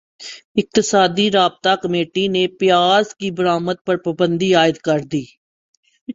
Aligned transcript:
اقتصادی 0.55 1.29
رابطہ 1.31 1.75
کمیٹی 1.83 2.27
نے 2.27 2.47
پیاز 2.59 3.15
کی 3.15 3.31
برمد 3.31 3.85
پر 3.85 3.97
پابندی 3.97 4.53
عائد 4.55 4.77
کردی 4.77 5.23